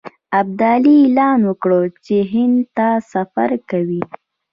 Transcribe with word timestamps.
ابدالي 0.39 0.93
اعلان 1.03 1.39
وکړ 1.49 1.75
چې 2.05 2.15
هند 2.33 2.57
ته 2.77 2.87
سفر 3.11 3.49
کوي. 3.69 4.01